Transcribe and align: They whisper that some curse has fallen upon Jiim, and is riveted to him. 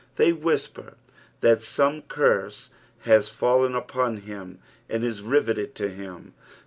They 0.15 0.33
whisper 0.33 0.95
that 1.41 1.61
some 1.61 2.01
curse 2.01 2.71
has 3.01 3.29
fallen 3.29 3.75
upon 3.75 4.21
Jiim, 4.21 4.57
and 4.89 5.03
is 5.03 5.21
riveted 5.21 5.75
to 5.75 5.89
him. 5.89 6.33